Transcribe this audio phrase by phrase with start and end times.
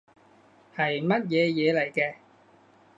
[0.75, 2.15] 係乜嘢嘢嚟嘅